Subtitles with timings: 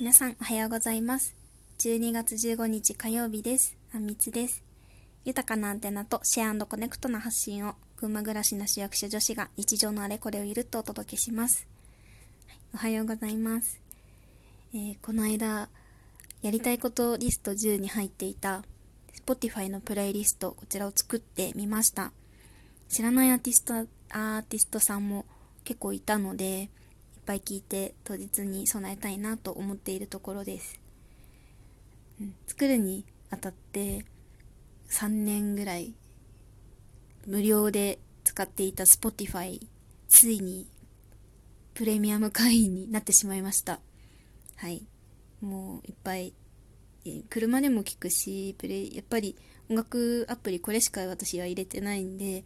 [0.00, 1.36] 皆さんおはようございます。
[1.78, 3.76] 12月15日火曜日です。
[3.94, 4.64] あみつです。
[5.24, 11.68] 豊かなアンテナとシェアコネクトな発信を群馬暮らしの市役所女子が日常のあれこれをゆるっとお届けします、
[12.74, 13.80] おはようございます、
[14.74, 15.68] えー、この間
[16.42, 18.64] やりたいことリスト10に入っていた
[19.24, 22.10] Spotify のプレイリストこちらを作ってみました。
[22.88, 25.24] 知らないアーティストアーティストさんも
[25.62, 26.68] 結構いたので
[27.24, 30.80] ぱい聞いて当日に備えたいなと思っているところです、
[32.20, 34.04] うん、作るにあたって
[34.90, 35.94] 3年ぐらい
[37.26, 39.60] 無料で使っていた Spotify
[40.08, 40.66] ついに
[41.74, 43.80] プレミアム会員になってしまいました。
[44.56, 44.86] はい。
[45.40, 46.32] もういっぱい
[47.28, 49.36] 車でも聞くしプレやっぱり
[49.68, 52.42] 音楽アプリこれしか私は入れてないんでいっ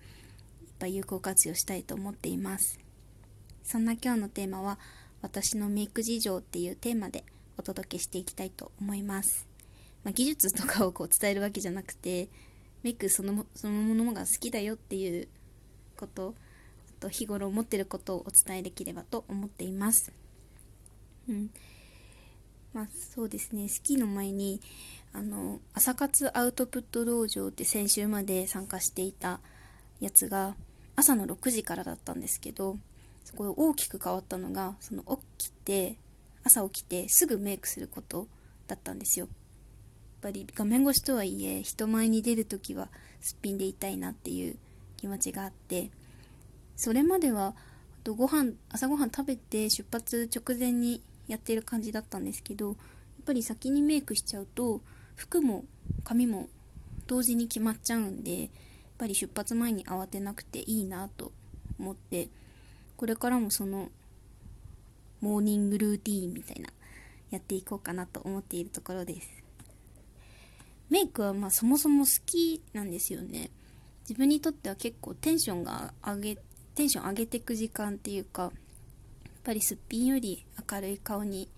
[0.78, 2.80] ぱい有効活用したいと思っています。
[3.68, 4.78] そんな今日のテーマは
[5.20, 7.22] 私のメイク事情っていうテーマで
[7.58, 9.46] お届けしていきたいと思います、
[10.04, 12.30] まあ、技術とかをこう伝えるわけじゃなくて
[12.82, 15.28] メイクそのそのものが好きだよっていう
[15.98, 16.34] こと
[16.88, 20.12] あと日頃思ってることをお伝えできればと思っています。
[21.28, 21.50] うん。
[22.72, 24.62] まあそうですね、スキーの前に、
[25.12, 29.40] あの、朝活アウトプット道場って先週まで参加していた
[30.00, 30.56] やつが、
[30.96, 32.78] 朝の6時からだったんですけど、
[33.28, 35.02] そこ大きく変わったのが、その
[35.38, 35.96] 起きて、
[36.44, 38.26] 朝起きてすぐメイクすること
[38.66, 39.26] だったんですよ。
[39.26, 39.34] やっ
[40.22, 42.88] ぱり画面越しとはいえ、人前に出るときは
[43.20, 44.56] すっぴんでいたいなっていう
[44.96, 45.90] 気持ちがあって、
[46.74, 47.54] それまでは、
[48.04, 52.76] ご飯、朝ごはん食べて出発直前にやってる感じだったんですけどやっ
[53.26, 54.80] ぱり先にメイクしちゃうと
[55.14, 55.64] 服も
[56.04, 56.48] 髪も
[57.06, 58.50] 同時に決まっちゃうんでやっ
[58.98, 61.32] ぱり出発前に慌てなくていいなと
[61.78, 62.28] 思って
[62.98, 63.90] これからもその
[65.20, 66.68] モーニングルーティーンみたいな
[67.30, 69.28] やっていこうかなと思っているところです。
[70.90, 73.50] メイクはまあそもそも好きなんですよね。
[74.00, 76.38] 自分にとっては結構テンションが上げ
[76.74, 78.52] テンション上げていく時間っていうかやっ
[79.44, 81.48] ぱりすっぴんより明るい顔に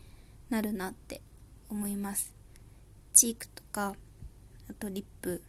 [0.50, 1.22] なるなって
[1.70, 2.34] 思います。
[3.14, 3.94] チークとか
[4.69, 5.43] あとリップ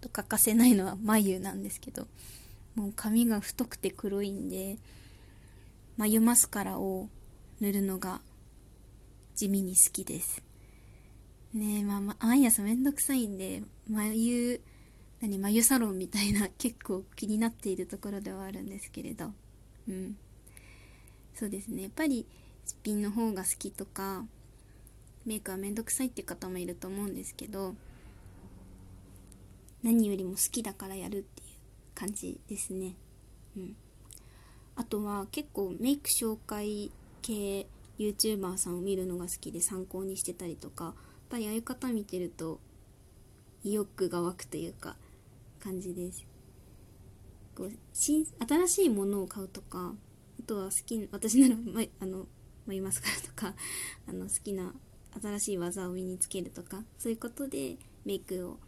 [0.00, 2.08] と欠かせないのは眉なんですけど
[2.74, 4.76] もう髪が太くて黒いんで
[6.00, 7.10] 眉マスカラを
[7.60, 8.22] 塗るのが
[9.34, 10.42] 地味に好きです。
[11.52, 14.62] ねえまあ、毎朝めんどくさいんで眉
[15.20, 19.34] 何眉サロンみたいな 結構気になっているところではあるんですけれど。
[19.88, 20.16] うん。
[21.34, 21.82] そうですね。
[21.82, 22.24] やっぱり
[22.64, 24.26] すっぴんの方が好きとか
[25.26, 27.74] メイクはめんどくさいっていう方もいると思うんですけど
[29.82, 31.48] 何よりも好きだからやるっていう
[31.94, 32.94] 感じですね。
[33.54, 33.76] うん。
[34.76, 36.90] あとは結構メイク紹介
[37.22, 37.66] 系
[37.98, 40.94] YouTuber さんを見るのが好きで参考にしてたりとかやっ
[41.28, 42.60] ぱりああいう方見てると
[43.62, 44.96] 意欲が湧くというか
[45.62, 46.24] 感じです。
[47.54, 49.92] こう新新しいものを買うとか
[50.40, 52.26] あとは好き私なら、ま、あの
[52.66, 53.54] 眉マスカラとか
[54.08, 54.72] あの好きな
[55.20, 58.58] 新しい技を身につけるとかそういうことでメイクを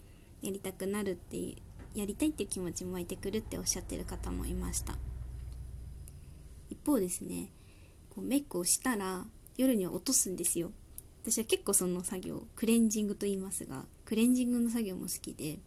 [0.42, 1.56] やりたくなるってい
[1.94, 4.96] うやりたいっていう気持ちも湧いてくるっておっしゃってる方もいました。
[6.84, 7.48] 方ですね
[8.10, 9.24] こうメイクをしたら
[9.56, 10.70] 夜には落とすんですよ。
[11.22, 15.60] 私は結構その作業クレンジングと言いますがクレンジングの作業も好きで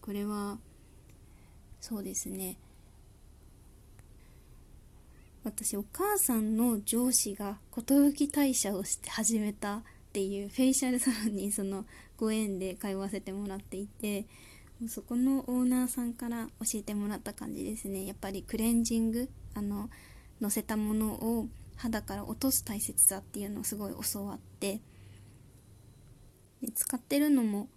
[0.00, 0.58] これは
[1.78, 2.56] そうですね
[5.44, 7.82] 私お母さんの上司が寿
[8.26, 9.82] 退社をして始めたっ
[10.12, 11.84] ていうフェイシャルサロンにその
[12.16, 14.24] ご縁で通わせてもらっていて
[14.88, 18.06] そこのオーナーさんから教えてもらった感じですね。
[18.06, 19.90] やっぱりクレンジングあの
[20.40, 24.80] 乗せたものを肌から落とす大切さっていうのをすごい教わって
[26.60, 27.68] で使ってるのも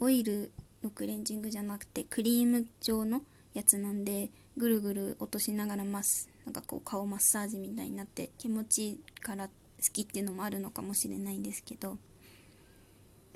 [0.00, 3.22] オイルのクレンジングじゃなくてクリーム状の
[3.52, 9.52] やつなんでぐるぐる落としながらますなんかこう顔マッサージみたいになって気持ちいいから好
[9.92, 11.98] きっていうのもあるのかもしれないんですけど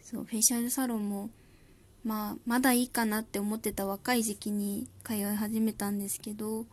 [0.03, 1.31] そうフェイシャルサロンも
[2.05, 6.65] まあまだいいかなって思ってた若い時期に通い始めたんですけど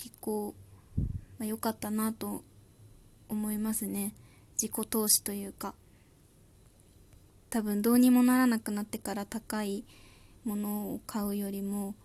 [0.00, 0.54] 結構、
[1.40, 2.44] まあ、かったなと
[3.30, 4.14] 思いますね。
[4.60, 5.74] 自己投資というか。
[7.48, 9.84] 多分どうにもならなくなってから高い
[10.44, 11.96] ものを買うよりも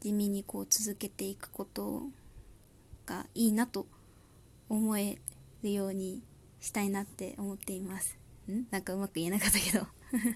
[0.00, 2.04] 地味にこう続けていくこと
[3.04, 3.86] かいいなと
[4.70, 5.18] 思え
[5.62, 6.22] るように
[6.60, 8.16] したいなって思っています。
[8.48, 8.66] ん？
[8.70, 9.84] なんかうまく言えなかったけど。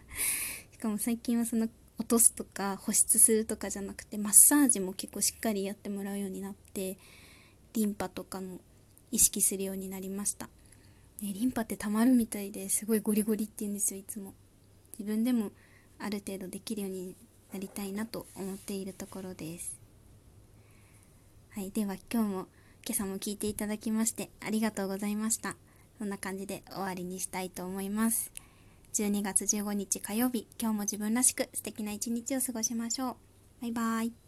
[0.73, 1.69] しかも最近はその
[1.99, 6.99] 落とすとか保湿するとかじゃなくてマッサージも結構しっかりやってもらうようになって
[7.75, 8.61] リンパとかも
[9.11, 10.49] 意識するようになりました。
[11.21, 14.35] ね、リンパって溜まるみたいですごいゴリゴリって言うんですよいつも。
[14.99, 15.53] 自分でも
[15.99, 17.15] ある程度できるように
[17.53, 19.79] なりたいなと思っているところです。
[21.51, 22.47] はいでは今日も
[22.85, 25.57] 今朝も聞いていただきましてありがとうございました。
[25.99, 28.33] そんな感じで終わりにしたいと思います。
[28.95, 33.17] 12月15日火曜日今日も自分らしく素敵な一日を過ごしましょう。
[33.63, 34.22] バイバーイ。